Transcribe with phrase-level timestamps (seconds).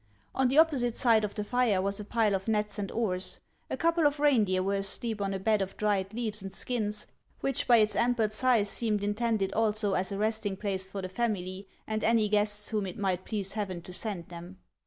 [0.33, 3.77] On the opposite side of the fire was a pile of nets and oars; a
[3.77, 7.05] couple of reindeer were asleep on a bed of dried leaves and skins,
[7.41, 11.67] which by its ample size seemed intended also as a resting place for the family
[11.85, 14.57] and any guests whom it might please Heaven to send them.